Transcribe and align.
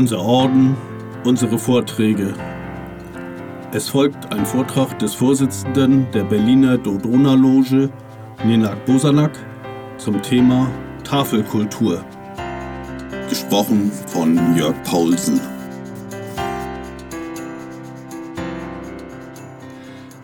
Unser 0.00 0.20
Orden, 0.20 0.78
unsere 1.24 1.58
Vorträge. 1.58 2.32
Es 3.70 3.90
folgt 3.90 4.32
ein 4.32 4.46
Vortrag 4.46 4.98
des 4.98 5.12
Vorsitzenden 5.12 6.10
der 6.12 6.24
Berliner 6.24 6.78
Dodona-Loge, 6.78 7.90
Nenak 8.42 8.86
Bosanak, 8.86 9.32
zum 9.98 10.22
Thema 10.22 10.70
Tafelkultur. 11.04 12.02
Gesprochen 13.28 13.92
von 14.06 14.56
Jörg 14.56 14.74
Paulsen. 14.84 15.38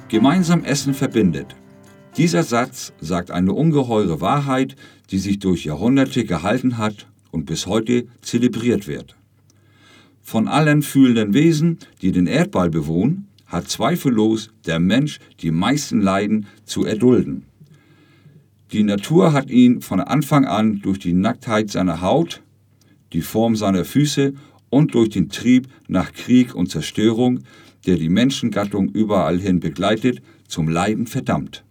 Gemeinsam 0.08 0.64
Essen 0.64 0.94
verbindet. 0.94 1.54
Dieser 2.16 2.44
Satz 2.44 2.94
sagt 2.98 3.30
eine 3.30 3.52
ungeheure 3.52 4.22
Wahrheit, 4.22 4.74
die 5.10 5.18
sich 5.18 5.38
durch 5.38 5.66
Jahrhunderte 5.66 6.24
gehalten 6.24 6.78
hat 6.78 7.08
und 7.30 7.44
bis 7.44 7.66
heute 7.66 8.06
zelebriert 8.22 8.88
wird. 8.88 9.16
Von 10.28 10.48
allen 10.48 10.82
fühlenden 10.82 11.34
Wesen, 11.34 11.78
die 12.02 12.10
den 12.10 12.26
Erdball 12.26 12.68
bewohnen, 12.68 13.28
hat 13.46 13.68
zweifellos 13.68 14.50
der 14.66 14.80
Mensch 14.80 15.20
die 15.40 15.52
meisten 15.52 16.00
Leiden 16.00 16.48
zu 16.64 16.84
erdulden. 16.84 17.44
Die 18.72 18.82
Natur 18.82 19.32
hat 19.32 19.50
ihn 19.50 19.82
von 19.82 20.00
Anfang 20.00 20.44
an 20.44 20.80
durch 20.80 20.98
die 20.98 21.12
Nacktheit 21.12 21.70
seiner 21.70 22.00
Haut, 22.00 22.42
die 23.12 23.22
Form 23.22 23.54
seiner 23.54 23.84
Füße 23.84 24.34
und 24.68 24.94
durch 24.94 25.10
den 25.10 25.28
Trieb 25.28 25.68
nach 25.86 26.12
Krieg 26.12 26.56
und 26.56 26.72
Zerstörung, 26.72 27.44
der 27.86 27.94
die 27.94 28.08
Menschengattung 28.08 28.88
überall 28.88 29.38
hin 29.38 29.60
begleitet, 29.60 30.22
zum 30.48 30.68
Leiden 30.68 31.06
verdammt. 31.06 31.62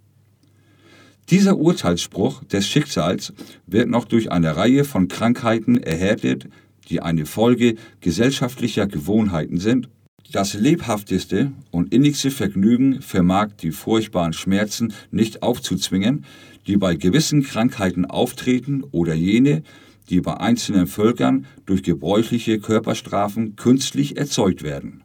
Dieser 1.29 1.57
Urteilsspruch 1.57 2.45
des 2.45 2.69
Schicksals 2.69 3.33
wird 3.67 3.89
noch 3.89 4.05
durch 4.05 4.31
eine 4.31 4.55
Reihe 4.55 4.85
von 4.85 5.09
Krankheiten 5.09 5.75
erhärtet, 5.83 6.47
die 6.89 7.01
eine 7.01 7.25
Folge 7.25 7.75
gesellschaftlicher 8.01 8.87
Gewohnheiten 8.87 9.57
sind. 9.57 9.89
Das 10.31 10.53
lebhafteste 10.53 11.51
und 11.71 11.93
innigste 11.93 12.31
Vergnügen 12.31 13.01
vermag 13.01 13.49
die 13.61 13.71
furchtbaren 13.71 14.33
Schmerzen 14.33 14.93
nicht 15.11 15.43
aufzuzwingen, 15.43 16.25
die 16.67 16.77
bei 16.77 16.95
gewissen 16.95 17.43
Krankheiten 17.43 18.05
auftreten 18.05 18.83
oder 18.91 19.13
jene, 19.13 19.63
die 20.09 20.21
bei 20.21 20.37
einzelnen 20.37 20.87
Völkern 20.87 21.45
durch 21.65 21.83
gebräuchliche 21.83 22.59
Körperstrafen 22.59 23.55
künstlich 23.55 24.17
erzeugt 24.17 24.63
werden. 24.63 25.03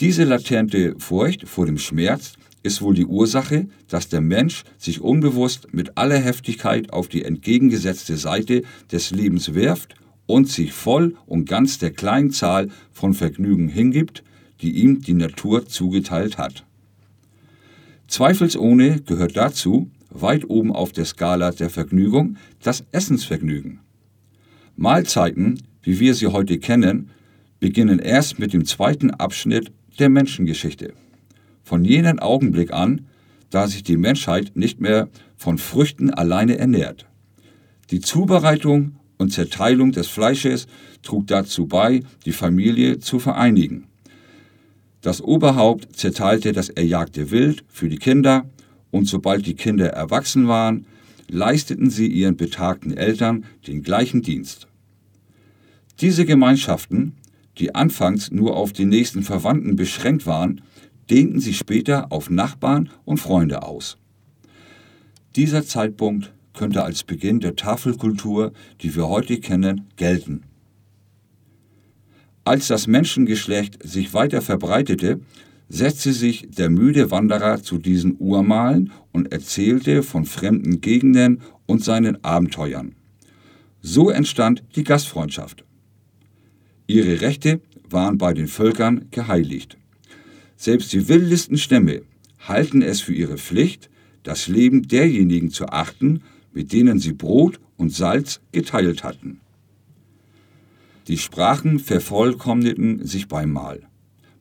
Diese 0.00 0.24
latente 0.24 0.94
Furcht 0.98 1.46
vor 1.48 1.66
dem 1.66 1.78
Schmerz 1.78 2.34
ist 2.62 2.82
wohl 2.82 2.94
die 2.94 3.06
Ursache, 3.06 3.68
dass 3.88 4.08
der 4.08 4.20
Mensch 4.20 4.64
sich 4.78 5.00
unbewusst 5.00 5.72
mit 5.72 5.96
aller 5.96 6.18
Heftigkeit 6.18 6.92
auf 6.92 7.08
die 7.08 7.24
entgegengesetzte 7.24 8.16
Seite 8.16 8.62
des 8.90 9.10
Lebens 9.10 9.54
wirft 9.54 9.94
und 10.30 10.48
sich 10.48 10.72
voll 10.72 11.16
und 11.26 11.44
ganz 11.44 11.78
der 11.78 11.90
kleinen 11.90 12.30
Zahl 12.30 12.68
von 12.92 13.14
Vergnügen 13.14 13.68
hingibt, 13.68 14.22
die 14.60 14.72
ihm 14.72 15.00
die 15.00 15.14
Natur 15.14 15.66
zugeteilt 15.66 16.38
hat. 16.38 16.64
Zweifelsohne 18.08 19.00
gehört 19.00 19.36
dazu, 19.36 19.90
weit 20.10 20.48
oben 20.50 20.72
auf 20.72 20.92
der 20.92 21.04
Skala 21.04 21.52
der 21.52 21.70
Vergnügung, 21.70 22.36
das 22.62 22.84
Essensvergnügen. 22.92 23.80
Mahlzeiten, 24.76 25.62
wie 25.82 26.00
wir 26.00 26.14
sie 26.14 26.26
heute 26.26 26.58
kennen, 26.58 27.10
beginnen 27.60 27.98
erst 27.98 28.38
mit 28.38 28.52
dem 28.52 28.64
zweiten 28.64 29.10
Abschnitt 29.10 29.70
der 29.98 30.08
Menschengeschichte. 30.08 30.94
Von 31.62 31.84
jenem 31.84 32.18
Augenblick 32.18 32.72
an, 32.72 33.06
da 33.50 33.68
sich 33.68 33.82
die 33.82 33.96
Menschheit 33.96 34.52
nicht 34.54 34.80
mehr 34.80 35.08
von 35.36 35.58
Früchten 35.58 36.10
alleine 36.10 36.58
ernährt. 36.58 37.06
Die 37.90 38.00
Zubereitung 38.00 38.96
und 39.20 39.32
Zerteilung 39.32 39.92
des 39.92 40.08
Fleisches 40.08 40.66
trug 41.02 41.26
dazu 41.26 41.66
bei, 41.66 42.02
die 42.24 42.32
Familie 42.32 42.98
zu 43.00 43.18
vereinigen. 43.18 43.84
Das 45.02 45.20
Oberhaupt 45.20 45.94
zerteilte 45.94 46.52
das 46.52 46.70
erjagte 46.70 47.30
Wild 47.30 47.62
für 47.68 47.88
die 47.88 47.98
Kinder, 47.98 48.48
und 48.90 49.06
sobald 49.06 49.46
die 49.46 49.54
Kinder 49.54 49.88
erwachsen 49.88 50.48
waren, 50.48 50.86
leisteten 51.28 51.90
sie 51.90 52.08
ihren 52.08 52.36
betagten 52.36 52.96
Eltern 52.96 53.44
den 53.66 53.82
gleichen 53.82 54.22
Dienst. 54.22 54.66
Diese 56.00 56.24
Gemeinschaften, 56.24 57.12
die 57.58 57.74
anfangs 57.74 58.30
nur 58.30 58.56
auf 58.56 58.72
die 58.72 58.86
nächsten 58.86 59.22
Verwandten 59.22 59.76
beschränkt 59.76 60.26
waren, 60.26 60.62
dehnten 61.10 61.40
sich 61.40 61.58
später 61.58 62.10
auf 62.10 62.30
Nachbarn 62.30 62.88
und 63.04 63.18
Freunde 63.18 63.62
aus. 63.62 63.98
Dieser 65.36 65.64
Zeitpunkt 65.64 66.32
könnte 66.54 66.84
als 66.84 67.04
Beginn 67.04 67.40
der 67.40 67.56
Tafelkultur, 67.56 68.52
die 68.80 68.94
wir 68.94 69.08
heute 69.08 69.38
kennen, 69.38 69.88
gelten. 69.96 70.42
Als 72.44 72.68
das 72.68 72.86
Menschengeschlecht 72.86 73.78
sich 73.86 74.14
weiter 74.14 74.42
verbreitete, 74.42 75.20
setzte 75.68 76.12
sich 76.12 76.48
der 76.50 76.68
müde 76.68 77.10
Wanderer 77.10 77.62
zu 77.62 77.78
diesen 77.78 78.16
Urmalen 78.18 78.90
und 79.12 79.30
erzählte 79.32 80.02
von 80.02 80.24
fremden 80.24 80.80
Gegenden 80.80 81.42
und 81.66 81.84
seinen 81.84 82.24
Abenteuern. 82.24 82.96
So 83.80 84.10
entstand 84.10 84.64
die 84.74 84.84
Gastfreundschaft. 84.84 85.64
Ihre 86.86 87.20
Rechte 87.20 87.60
waren 87.88 88.18
bei 88.18 88.34
den 88.34 88.48
Völkern 88.48 89.06
geheiligt. 89.10 89.78
Selbst 90.56 90.92
die 90.92 91.08
wildesten 91.08 91.56
Stämme 91.56 92.02
halten 92.40 92.82
es 92.82 93.00
für 93.00 93.14
ihre 93.14 93.38
Pflicht, 93.38 93.88
das 94.24 94.48
Leben 94.48 94.88
derjenigen 94.88 95.50
zu 95.50 95.66
achten, 95.68 96.22
mit 96.52 96.72
denen 96.72 96.98
sie 96.98 97.12
Brot 97.12 97.60
und 97.76 97.92
Salz 97.92 98.40
geteilt 98.52 99.04
hatten. 99.04 99.40
Die 101.08 101.18
Sprachen 101.18 101.78
vervollkommneten 101.78 103.04
sich 103.04 103.28
beim 103.28 103.52
Mahl. 103.52 103.88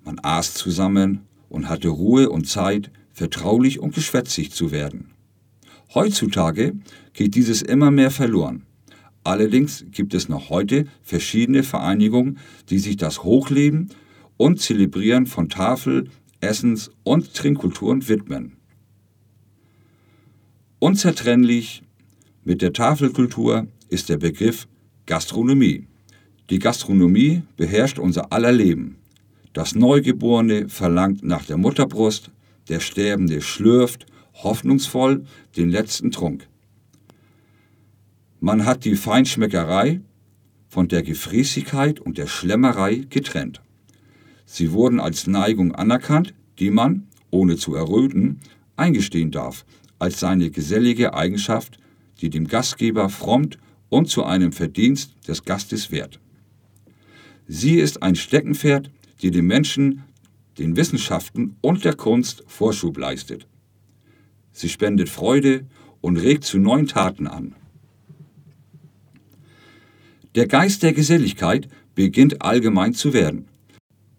Man 0.03 0.19
aß 0.21 0.53
zusammen 0.53 1.21
und 1.49 1.69
hatte 1.69 1.89
Ruhe 1.89 2.29
und 2.29 2.47
Zeit, 2.47 2.91
vertraulich 3.11 3.79
und 3.79 3.95
geschwätzig 3.95 4.51
zu 4.51 4.71
werden. 4.71 5.11
Heutzutage 5.93 6.73
geht 7.13 7.35
dieses 7.35 7.61
immer 7.61 7.91
mehr 7.91 8.11
verloren. 8.11 8.63
Allerdings 9.23 9.85
gibt 9.91 10.13
es 10.13 10.29
noch 10.29 10.49
heute 10.49 10.85
verschiedene 11.01 11.63
Vereinigungen, 11.63 12.37
die 12.69 12.79
sich 12.79 12.97
das 12.97 13.23
Hochleben 13.23 13.89
und 14.37 14.61
Zelebrieren 14.61 15.25
von 15.25 15.49
Tafel, 15.49 16.09
Essens- 16.39 16.91
und 17.03 17.33
Trinkkulturen 17.33 18.07
widmen. 18.07 18.53
Unzertrennlich 20.79 21.83
mit 22.49 22.63
der 22.63 22.73
Tafelkultur 22.73 23.67
ist 23.89 24.09
der 24.09 24.17
Begriff 24.17 24.67
Gastronomie. 25.05 25.85
Die 26.49 26.57
Gastronomie 26.57 27.43
beherrscht 27.57 27.99
unser 27.99 28.33
aller 28.33 28.51
Leben. 28.51 28.95
Das 29.53 29.75
Neugeborene 29.75 30.67
verlangt 30.67 31.23
nach 31.23 31.45
der 31.45 31.57
Mutterbrust, 31.57 32.31
der 32.67 32.79
Sterbende 32.79 33.41
schlürft 33.41 34.07
hoffnungsvoll 34.33 35.25
den 35.57 35.69
letzten 35.69 36.09
Trunk. 36.09 36.47
Man 38.39 38.65
hat 38.65 38.83
die 38.83 38.95
Feinschmeckerei 38.95 40.01
von 40.69 40.87
der 40.87 41.03
Gefräßigkeit 41.03 41.99
und 41.99 42.17
der 42.17 42.25
Schlemmerei 42.25 43.05
getrennt. 43.11 43.61
Sie 44.47 44.71
wurden 44.71 44.99
als 44.99 45.27
Neigung 45.27 45.75
anerkannt, 45.75 46.33
die 46.57 46.71
man, 46.71 47.09
ohne 47.29 47.57
zu 47.57 47.75
erröten, 47.75 48.39
eingestehen 48.75 49.29
darf, 49.29 49.67
als 49.99 50.19
seine 50.19 50.49
gesellige 50.49 51.13
Eigenschaft 51.13 51.79
die 52.21 52.29
dem 52.29 52.47
Gastgeber 52.47 53.09
frommt 53.09 53.57
und 53.89 54.09
zu 54.09 54.23
einem 54.23 54.51
Verdienst 54.51 55.15
des 55.27 55.43
Gastes 55.43 55.91
wehrt. 55.91 56.19
Sie 57.47 57.75
ist 57.75 58.03
ein 58.03 58.15
Steckenpferd, 58.15 58.91
die 59.21 59.31
dem 59.31 59.47
Menschen, 59.47 60.03
den 60.57 60.75
Wissenschaften 60.75 61.55
und 61.61 61.83
der 61.85 61.95
Kunst 61.95 62.43
Vorschub 62.47 62.97
leistet. 62.97 63.47
Sie 64.51 64.69
spendet 64.69 65.09
Freude 65.09 65.65
und 66.01 66.17
regt 66.17 66.43
zu 66.43 66.59
neuen 66.59 66.87
Taten 66.87 67.27
an. 67.27 67.55
Der 70.35 70.47
Geist 70.47 70.83
der 70.83 70.93
Geselligkeit 70.93 71.67
beginnt 71.95 72.41
allgemein 72.41 72.93
zu 72.93 73.13
werden. 73.13 73.47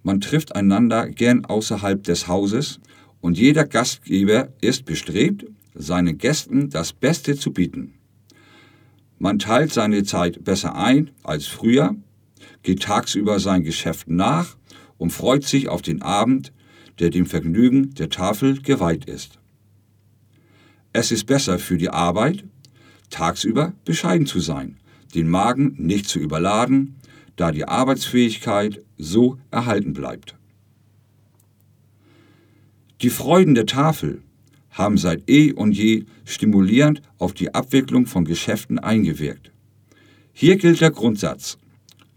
Man 0.03 0.21
trifft 0.21 0.57
einander 0.57 1.09
gern 1.09 1.45
außerhalb 1.45 2.03
des 2.03 2.27
Hauses 2.27 2.81
und 3.21 3.39
jeder 3.39 3.65
Gastgeber 3.65 4.49
ist 4.61 4.87
bestrebt, 4.87 5.47
seinen 5.75 6.19
Gästen 6.19 6.71
das 6.71 6.93
Beste 6.93 7.37
zu 7.37 7.53
bieten. 7.53 7.95
Man 9.23 9.39
teilt 9.39 9.71
seine 9.71 10.03
Zeit 10.03 10.45
besser 10.45 10.75
ein 10.75 11.11
als 11.23 11.47
früher, 11.47 11.95
geht 12.63 12.83
tagsüber 12.83 13.39
sein 13.39 13.65
Geschäft 13.65 14.09
nach 14.09 14.57
und 14.97 15.11
freut 15.11 15.45
sich 15.45 15.69
auf 15.69 15.83
den 15.83 16.01
Abend, 16.01 16.55
der 17.01 17.11
dem 17.11 17.27
Vergnügen 17.27 17.93
der 17.93 18.09
Tafel 18.09 18.63
geweiht 18.63 19.05
ist. 19.05 19.39
Es 20.95 21.13
ist 21.13 21.27
besser 21.27 21.59
für 21.59 21.77
die 21.77 21.91
Arbeit, 21.91 22.45
tagsüber 23.11 23.75
bescheiden 23.85 24.25
zu 24.25 24.41
sein, 24.41 24.79
den 25.15 25.29
Magen 25.29 25.75
nicht 25.77 26.09
zu 26.09 26.19
überladen, 26.19 26.97
da 27.37 27.53
die 27.53 27.69
Arbeitsfähigkeit 27.69 28.83
so 28.97 29.37
erhalten 29.51 29.93
bleibt. 29.93 30.35
Die 33.03 33.11
Freuden 33.11 33.55
der 33.55 33.67
Tafel 33.67 34.23
haben 34.71 34.99
seit 34.99 35.29
eh 35.29 35.53
und 35.53 35.73
je 35.73 36.05
stimulierend 36.25 37.03
auf 37.19 37.33
die 37.33 37.55
Abwicklung 37.55 38.07
von 38.07 38.25
Geschäften 38.25 38.79
eingewirkt. 38.79 39.51
Hier 40.33 40.57
gilt 40.57 40.81
der 40.81 40.91
Grundsatz, 40.91 41.59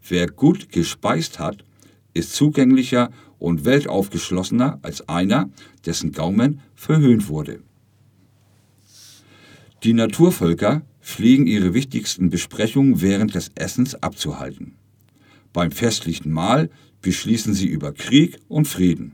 wer 0.08 0.28
gut 0.28 0.70
gespeist 0.72 1.40
hat, 1.40 1.66
ist 2.14 2.34
zugänglicher 2.34 3.10
und 3.40 3.66
weltaufgeschlossener 3.66 4.80
als 4.84 5.10
einer, 5.10 5.50
dessen 5.86 6.12
Gaumen 6.12 6.62
verhöhnt 6.76 7.28
wurde. 7.28 7.62
Die 9.84 9.94
Naturvölker 9.94 10.84
pflegen 11.02 11.48
ihre 11.48 11.74
wichtigsten 11.74 12.30
Besprechungen 12.30 13.02
während 13.02 13.36
des 13.36 13.52
Essens 13.56 13.96
abzuhalten. 13.96 14.76
Beim 15.52 15.72
festlichen 15.72 16.32
Mahl 16.32 16.70
beschließen 17.02 17.54
sie 17.54 17.68
über 17.68 17.92
Krieg 17.92 18.40
und 18.48 18.68
Frieden. 18.68 19.14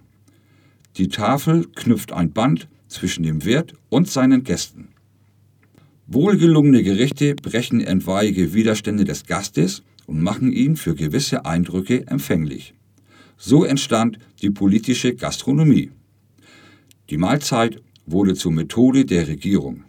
Die 0.97 1.07
Tafel 1.07 1.65
knüpft 1.75 2.11
ein 2.11 2.31
Band 2.31 2.67
zwischen 2.89 3.23
dem 3.23 3.45
Wirt 3.45 3.73
und 3.87 4.09
seinen 4.09 4.43
Gästen. 4.43 4.89
Wohlgelungene 6.07 6.83
Gerichte 6.83 7.35
brechen 7.35 7.81
etwaige 7.81 8.53
Widerstände 8.53 9.05
des 9.05 9.25
Gastes 9.25 9.83
und 10.07 10.21
machen 10.21 10.51
ihn 10.51 10.75
für 10.75 10.95
gewisse 10.95 11.45
Eindrücke 11.45 12.07
empfänglich. 12.07 12.73
So 13.37 13.63
entstand 13.63 14.19
die 14.41 14.49
politische 14.49 15.15
Gastronomie. 15.15 15.91
Die 17.09 17.17
Mahlzeit 17.17 17.81
wurde 18.05 18.33
zur 18.33 18.51
Methode 18.51 19.05
der 19.05 19.27
Regierung. 19.27 19.83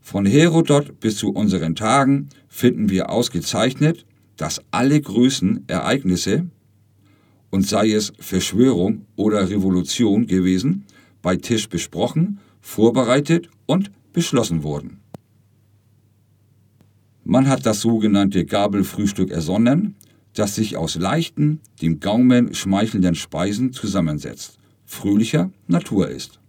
Von 0.00 0.26
Herodot 0.26 1.00
bis 1.00 1.16
zu 1.16 1.30
unseren 1.30 1.74
Tagen 1.74 2.28
finden 2.48 2.90
wir 2.90 3.08
ausgezeichnet, 3.08 4.04
dass 4.36 4.62
alle 4.70 5.00
Größen 5.00 5.64
Ereignisse, 5.68 6.50
und 7.52 7.66
sei 7.66 7.92
es 7.92 8.14
Verschwörung 8.18 9.04
oder 9.14 9.50
Revolution 9.50 10.26
gewesen, 10.26 10.86
bei 11.20 11.36
Tisch 11.36 11.68
besprochen, 11.68 12.40
vorbereitet 12.60 13.50
und 13.66 13.92
beschlossen 14.14 14.62
wurden. 14.62 15.00
Man 17.24 17.48
hat 17.48 17.66
das 17.66 17.82
sogenannte 17.82 18.46
Gabelfrühstück 18.46 19.30
ersonnen, 19.30 19.96
das 20.32 20.54
sich 20.54 20.78
aus 20.78 20.96
leichten, 20.96 21.60
dem 21.82 22.00
Gaumen 22.00 22.54
schmeichelnden 22.54 23.14
Speisen 23.14 23.72
zusammensetzt, 23.72 24.58
fröhlicher 24.86 25.50
Natur 25.66 26.08
ist. 26.08 26.40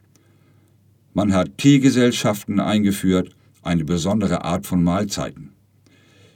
Man 1.13 1.33
hat 1.33 1.57
Teegesellschaften 1.57 2.61
eingeführt, 2.61 3.35
eine 3.61 3.83
besondere 3.83 4.45
Art 4.45 4.65
von 4.65 4.81
Mahlzeiten. 4.81 5.51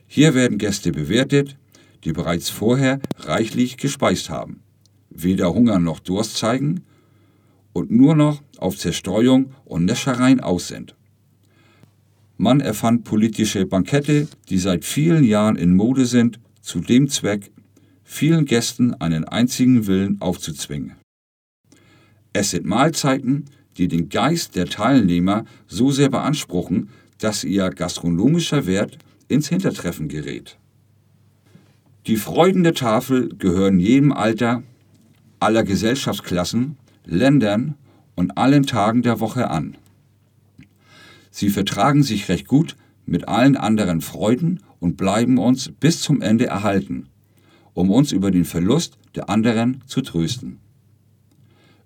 Hier 0.08 0.34
werden 0.34 0.58
Gäste 0.58 0.92
bewertet, 0.92 1.56
die 2.04 2.14
bereits 2.14 2.50
vorher 2.50 3.00
reichlich 3.18 3.78
gespeist 3.78 4.30
haben, 4.30 4.62
weder 5.10 5.54
Hunger 5.54 5.80
noch 5.80 6.00
Durst 6.00 6.38
zeigen 6.38 6.82
und 7.74 7.92
nur 7.92 8.16
noch 8.16 8.42
auf 8.58 8.78
Zerstreuung 8.78 9.54
und 9.66 9.86
Näschereien 9.86 10.40
aus 10.40 10.68
sind. 10.68 10.96
Man 12.38 12.60
erfand 12.60 13.04
politische 13.04 13.66
Bankette, 13.66 14.28
die 14.50 14.60
seit 14.60 14.86
vielen 14.86 15.24
Jahren 15.24 15.56
in 15.56 15.76
Mode 15.76 16.06
sind, 16.06 16.40
zu 16.62 16.82
dem 16.82 17.10
Zweck, 17.10 17.52
vielen 18.04 18.46
Gästen 18.46 18.94
einen 18.94 19.26
einzigen 19.26 19.88
Willen 19.88 20.22
aufzuzwingen. 20.22 20.94
Es 22.34 22.52
sind 22.52 22.66
Mahlzeiten, 22.66 23.46
die 23.78 23.88
den 23.88 24.10
Geist 24.10 24.56
der 24.56 24.68
Teilnehmer 24.68 25.46
so 25.68 25.92
sehr 25.92 26.10
beanspruchen, 26.10 26.90
dass 27.18 27.44
ihr 27.44 27.70
gastronomischer 27.70 28.66
Wert 28.66 28.98
ins 29.28 29.50
Hintertreffen 29.50 30.08
gerät. 30.08 30.58
Die 32.08 32.16
Freuden 32.16 32.64
der 32.64 32.74
Tafel 32.74 33.28
gehören 33.38 33.80
jedem 33.80 34.14
Alter, 34.14 34.64
aller 35.42 35.66
Gesellschaftsklassen, 35.66 36.78
Ländern 37.04 37.76
und 38.16 38.38
allen 38.38 38.66
Tagen 38.66 39.02
der 39.02 39.20
Woche 39.20 39.50
an. 39.50 39.76
Sie 41.32 41.50
vertragen 41.50 42.04
sich 42.04 42.30
recht 42.30 42.48
gut 42.48 42.78
mit 43.06 43.28
allen 43.28 43.58
anderen 43.58 44.00
Freuden 44.00 44.62
und 44.80 44.96
bleiben 44.96 45.38
uns 45.38 45.70
bis 45.82 46.00
zum 46.00 46.22
Ende 46.22 46.46
erhalten, 46.46 47.10
um 47.74 47.92
uns 47.92 48.14
über 48.14 48.32
den 48.32 48.46
Verlust 48.46 48.98
der 49.16 49.30
anderen 49.30 49.84
zu 49.86 50.00
trösten. 50.00 50.60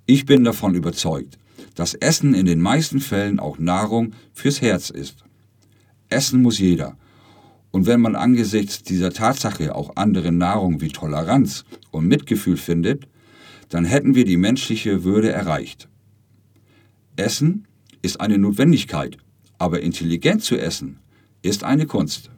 Ich 0.06 0.28
bin 0.28 0.44
davon 0.44 0.76
überzeugt, 0.76 1.40
dass 1.74 1.96
Essen 1.96 2.36
in 2.36 2.46
den 2.46 2.62
meisten 2.62 3.00
Fällen 3.00 3.40
auch 3.40 3.58
Nahrung 3.58 4.14
fürs 4.34 4.62
Herz 4.62 4.92
ist. 4.92 5.24
Essen 6.10 6.44
muss 6.44 6.60
jeder. 6.60 6.96
Und 7.72 7.86
wenn 7.86 8.02
man 8.02 8.16
angesichts 8.16 8.84
dieser 8.84 9.12
Tatsache 9.12 9.74
auch 9.76 9.96
andere 9.96 10.32
Nahrung 10.32 10.82
wie 10.82 10.90
Toleranz 10.90 11.66
und 11.90 12.08
Mitgefühl 12.08 12.58
findet, 12.58 13.08
dann 13.70 13.86
hätten 13.86 14.16
wir 14.16 14.26
die 14.26 14.38
menschliche 14.38 15.04
Würde 15.04 15.32
erreicht. 15.32 15.88
Essen 17.16 17.68
ist 18.02 18.20
eine 18.20 18.38
Notwendigkeit 18.38 19.18
aber 19.62 19.82
intelligent 19.82 20.42
zu 20.42 20.58
essen 20.58 20.98
ist 21.44 21.64
eine 21.64 21.86
Kunst. 21.86 22.32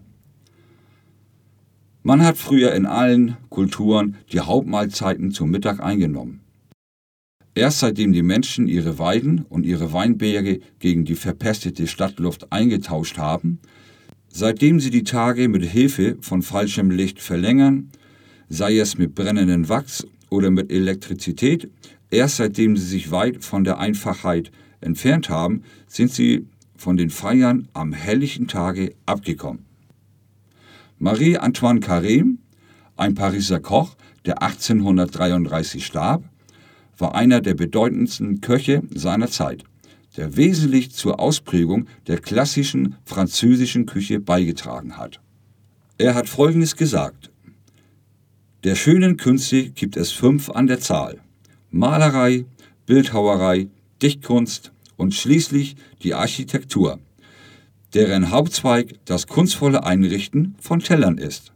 Man 2.02 2.22
hat 2.22 2.38
früher 2.38 2.74
in 2.74 2.86
allen 2.86 3.38
Kulturen 3.50 4.18
die 4.34 4.42
Hauptmahlzeiten 4.42 5.32
zum 5.32 5.50
Mittag 5.50 5.82
eingenommen. 5.82 6.42
Erst 7.56 7.80
seitdem 7.80 8.12
die 8.12 8.24
Menschen 8.24 8.68
ihre 8.68 9.00
Weiden 9.00 9.46
und 9.48 9.66
ihre 9.66 9.94
Weinberge 9.94 10.60
gegen 10.80 11.06
die 11.06 11.16
verpestete 11.16 11.88
Stadtluft 11.88 12.52
eingetauscht 12.52 13.18
haben, 13.18 13.60
seitdem 14.34 14.80
sie 14.80 14.90
die 14.90 15.04
Tage 15.04 15.48
mit 15.48 15.64
Hilfe 15.64 16.18
von 16.22 16.42
falschem 16.42 16.90
Licht 16.90 17.22
verlängern, 17.22 17.92
sei 18.50 18.80
es 18.80 18.98
mit 18.98 19.14
brennendem 19.14 19.70
Wachs 19.70 20.08
oder 20.30 20.50
mit 20.50 20.72
Elektrizität, 20.72 21.70
erst 22.10 22.38
seitdem 22.38 22.76
sie 22.76 22.86
sich 22.86 23.12
weit 23.12 23.44
von 23.44 23.64
der 23.64 23.78
Einfachheit 23.78 24.52
entfernt 24.82 25.30
haben, 25.30 25.62
sind 25.88 26.12
sie 26.12 26.48
von 26.76 26.98
den 26.98 27.12
Feiern 27.12 27.68
am 27.74 27.94
helllichen 27.94 28.48
Tage 28.48 28.96
abgekommen. 29.06 29.66
Marie-Antoine 30.98 31.80
Carême, 31.80 32.38
ein 32.98 33.14
Pariser 33.14 33.60
Koch, 33.60 33.96
der 34.26 34.42
1833 34.42 35.86
starb, 35.86 36.24
war 36.98 37.14
einer 37.14 37.40
der 37.40 37.54
bedeutendsten 37.54 38.42
Köche 38.42 38.82
seiner 38.94 39.28
Zeit, 39.28 39.64
der 40.18 40.36
wesentlich 40.36 40.92
zur 40.92 41.19
Ausprägung 41.19 41.88
der 42.07 42.19
klassischen 42.19 42.95
französischen 43.06 43.86
Küche 43.86 44.19
beigetragen 44.19 44.98
hat. 44.98 45.20
Er 45.98 46.15
hat 46.15 46.29
Folgendes 46.29 46.75
gesagt. 46.75 47.32
Der 48.63 48.75
schönen 48.75 49.17
Künste 49.17 49.70
gibt 49.70 49.98
es 49.98 50.12
fünf 50.12 50.50
an 50.50 50.67
der 50.67 50.79
Zahl. 50.79 51.20
Malerei, 51.70 52.46
Bildhauerei, 52.86 53.67
Dichtkunst, 54.01 54.72
und 54.96 55.13
schließlich 55.13 55.75
die 56.01 56.13
Architektur, 56.13 57.00
deren 57.93 58.29
Hauptzweig 58.29 58.96
das 59.05 59.27
kunstvolle 59.27 59.84
Einrichten 59.84 60.55
von 60.60 60.79
Tellern 60.79 61.17
ist. 61.17 61.51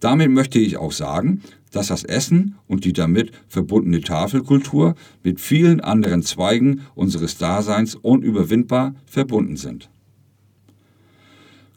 Damit 0.00 0.30
möchte 0.30 0.58
ich 0.58 0.76
auch 0.76 0.92
sagen, 0.92 1.42
dass 1.70 1.88
das 1.88 2.04
Essen 2.04 2.56
und 2.66 2.84
die 2.84 2.92
damit 2.92 3.32
verbundene 3.48 4.00
Tafelkultur 4.00 4.94
mit 5.22 5.40
vielen 5.40 5.80
anderen 5.80 6.22
Zweigen 6.22 6.82
unseres 6.94 7.38
Daseins 7.38 7.94
unüberwindbar 7.94 8.94
verbunden 9.06 9.56
sind. 9.56 9.90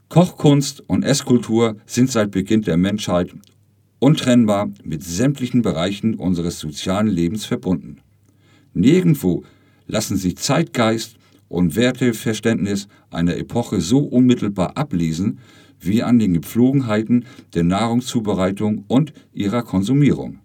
Kochkunst 0.08 0.82
und 0.88 1.02
Esskultur 1.02 1.76
sind 1.86 2.10
seit 2.10 2.30
Beginn 2.30 2.62
der 2.62 2.76
Menschheit 2.76 3.34
untrennbar 3.98 4.70
mit 4.84 5.02
sämtlichen 5.02 5.62
Bereichen 5.62 6.14
unseres 6.14 6.58
sozialen 6.58 7.08
Lebens 7.08 7.46
verbunden. 7.46 7.98
Nirgendwo 8.74 9.44
lassen 9.86 10.16
sich 10.16 10.36
Zeitgeist 10.36 11.16
und 11.48 11.76
Werteverständnis 11.76 12.88
einer 13.10 13.36
Epoche 13.36 13.80
so 13.80 13.98
unmittelbar 13.98 14.76
ablesen 14.76 15.38
wie 15.80 16.02
an 16.02 16.18
den 16.18 16.34
Gepflogenheiten 16.34 17.24
der 17.54 17.64
Nahrungszubereitung 17.64 18.84
und 18.88 19.12
ihrer 19.32 19.62
Konsumierung. 19.62 20.38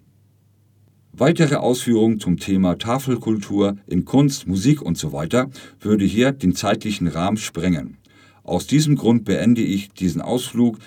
Weitere 1.14 1.56
Ausführungen 1.56 2.20
zum 2.20 2.38
Thema 2.38 2.78
Tafelkultur 2.78 3.78
in 3.88 4.06
Kunst, 4.06 4.48
Musik 4.48 4.82
usw. 4.82 5.28
So 5.32 5.46
würde 5.80 6.06
hier 6.06 6.32
den 6.32 6.56
zeitlichen 6.56 7.08
Rahmen 7.08 7.38
sprengen. 7.38 7.98
Aus 8.44 8.68
diesem 8.68 8.96
Grund 8.96 9.26
beende 9.26 9.62
ich 9.62 9.90
diesen 9.90 10.22
Ausflug 10.22 10.78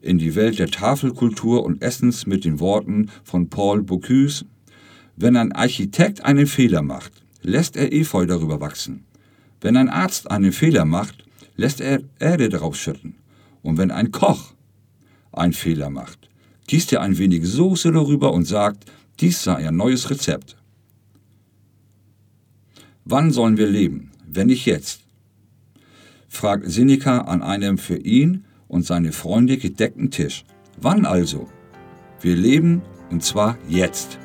in 0.00 0.18
die 0.18 0.34
Welt 0.34 0.58
der 0.58 0.68
Tafelkultur 0.68 1.64
und 1.64 1.82
Essens 1.82 2.26
mit 2.26 2.44
den 2.44 2.60
Worten 2.60 3.10
von 3.24 3.48
Paul 3.48 3.82
Bocuse 3.82 4.44
wenn 5.16 5.36
ein 5.36 5.52
Architekt 5.52 6.24
einen 6.24 6.46
Fehler 6.46 6.82
macht, 6.82 7.12
lässt 7.42 7.76
er 7.76 7.92
Efeu 7.92 8.26
darüber 8.26 8.60
wachsen. 8.60 9.04
Wenn 9.62 9.76
ein 9.76 9.88
Arzt 9.88 10.30
einen 10.30 10.52
Fehler 10.52 10.84
macht, 10.84 11.24
lässt 11.56 11.80
er 11.80 12.02
Erde 12.18 12.48
darauf 12.48 12.76
schütten. 12.76 13.14
Und 13.62 13.78
wenn 13.78 13.92
ein 13.92 14.10
Koch 14.10 14.52
einen 15.32 15.52
Fehler 15.52 15.88
macht, 15.88 16.28
gießt 16.66 16.92
er 16.92 17.00
ein 17.00 17.16
wenig 17.16 17.46
Soße 17.46 17.92
darüber 17.92 18.32
und 18.32 18.44
sagt, 18.44 18.90
dies 19.20 19.42
sei 19.42 19.68
ein 19.68 19.76
neues 19.76 20.10
Rezept. 20.10 20.56
Wann 23.04 23.30
sollen 23.30 23.56
wir 23.56 23.68
leben, 23.68 24.10
wenn 24.26 24.48
nicht 24.48 24.66
jetzt? 24.66 25.00
fragt 26.28 26.68
Seneca 26.68 27.18
an 27.22 27.42
einem 27.42 27.78
für 27.78 27.98
ihn 27.98 28.44
und 28.66 28.84
seine 28.86 29.12
Freunde 29.12 29.58
gedeckten 29.58 30.10
Tisch. 30.10 30.44
Wann 30.80 31.04
also? 31.04 31.48
Wir 32.20 32.34
leben 32.34 32.82
und 33.10 33.22
zwar 33.22 33.58
jetzt. 33.68 34.18